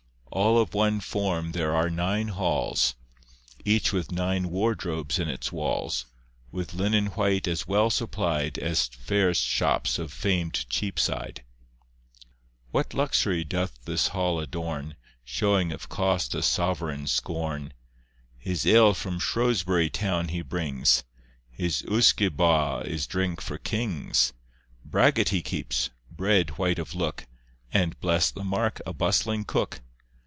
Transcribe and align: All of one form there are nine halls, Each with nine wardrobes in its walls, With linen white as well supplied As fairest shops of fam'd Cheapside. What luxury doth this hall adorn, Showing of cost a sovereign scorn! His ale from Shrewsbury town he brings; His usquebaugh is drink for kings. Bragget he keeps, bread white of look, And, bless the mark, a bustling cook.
All 0.33 0.57
of 0.59 0.73
one 0.73 1.01
form 1.01 1.51
there 1.51 1.75
are 1.75 1.89
nine 1.89 2.29
halls, 2.29 2.95
Each 3.65 3.91
with 3.91 4.13
nine 4.13 4.49
wardrobes 4.49 5.19
in 5.19 5.27
its 5.27 5.51
walls, 5.51 6.05
With 6.53 6.73
linen 6.73 7.07
white 7.07 7.49
as 7.49 7.67
well 7.67 7.89
supplied 7.89 8.57
As 8.57 8.87
fairest 8.87 9.43
shops 9.43 9.99
of 9.99 10.13
fam'd 10.13 10.69
Cheapside. 10.69 11.43
What 12.71 12.93
luxury 12.93 13.43
doth 13.43 13.77
this 13.83 14.07
hall 14.07 14.39
adorn, 14.39 14.95
Showing 15.25 15.73
of 15.73 15.89
cost 15.89 16.33
a 16.33 16.41
sovereign 16.41 17.07
scorn! 17.07 17.73
His 18.37 18.65
ale 18.65 18.93
from 18.93 19.19
Shrewsbury 19.19 19.89
town 19.89 20.29
he 20.29 20.41
brings; 20.41 21.03
His 21.49 21.81
usquebaugh 21.81 22.85
is 22.85 23.05
drink 23.05 23.41
for 23.41 23.57
kings. 23.57 24.31
Bragget 24.85 25.27
he 25.29 25.41
keeps, 25.41 25.89
bread 26.09 26.51
white 26.51 26.79
of 26.79 26.95
look, 26.95 27.27
And, 27.73 27.99
bless 27.99 28.31
the 28.31 28.45
mark, 28.45 28.81
a 28.85 28.93
bustling 28.93 29.43
cook. 29.43 29.81